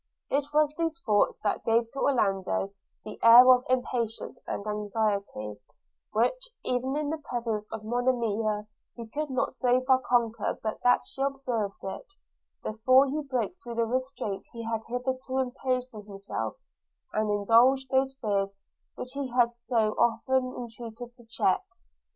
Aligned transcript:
It 0.31 0.47
was 0.51 0.73
these 0.79 0.99
thoughts 1.05 1.37
that 1.43 1.63
gave 1.63 1.87
to 1.91 1.99
Orlando 1.99 2.73
that 3.05 3.19
air 3.21 3.47
of 3.53 3.63
impatience 3.69 4.39
and 4.47 4.65
anxiety, 4.65 5.59
which 6.11 6.49
even 6.63 6.95
in 6.95 7.11
the 7.11 7.19
presence 7.19 7.71
of 7.71 7.83
Monimia 7.83 8.65
he 8.95 9.05
could 9.09 9.29
not 9.29 9.53
so 9.53 9.79
far 9.81 9.99
conquer 10.01 10.57
but 10.63 10.81
that 10.81 11.01
she 11.05 11.21
observed 11.21 11.83
it, 11.83 12.15
before 12.63 13.05
he 13.11 13.21
broke 13.21 13.53
through 13.61 13.75
the 13.75 13.85
restraint 13.85 14.47
he 14.51 14.63
had 14.63 14.81
hitherto 14.87 15.37
imposed 15.37 15.93
on 15.93 16.07
himself, 16.07 16.55
and 17.13 17.29
indulged 17.29 17.87
those 17.91 18.15
fears 18.15 18.55
which 18.95 19.11
he 19.13 19.27
had 19.27 19.51
so 19.51 19.91
often 19.99 20.45
entreated 20.55 20.95
her 20.99 21.11
to 21.13 21.25
check. 21.27 21.61